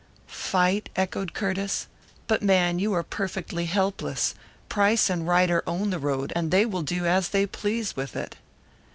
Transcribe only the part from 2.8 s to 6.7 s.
are perfectly helpless! Price and Ryder own the road, and they